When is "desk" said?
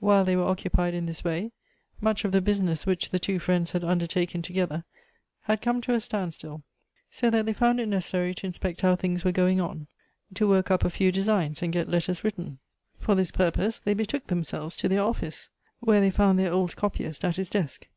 17.48-17.88